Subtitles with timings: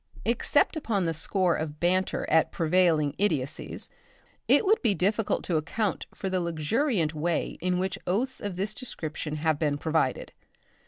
[0.25, 3.87] Except upon the score of banter at prevailing idiotcies,
[4.47, 8.73] it would be difficult to account for the luxuriant way in which oaths of this
[8.73, 10.33] description have been provided.